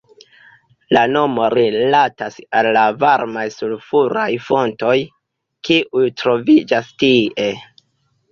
La 0.95 1.01
nomo 1.15 1.43
rilatas 1.53 2.37
al 2.61 2.69
la 2.77 2.85
varmaj 3.03 3.43
sulfuraj 3.57 4.25
fontoj, 4.47 4.95
kiuj 5.69 6.09
troviĝas 6.23 6.91
tie. 7.05 7.47